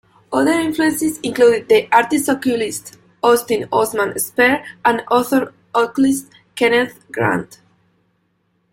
Other 0.33 0.53
influences 0.53 1.19
included 1.19 1.69
the 1.69 1.87
artist-occultist 1.95 2.97
Austin 3.21 3.69
Osman 3.71 4.17
Spare 4.17 4.65
and 4.83 5.03
author-occultist 5.11 6.25
Kenneth 6.55 7.05
Grant. 7.11 7.59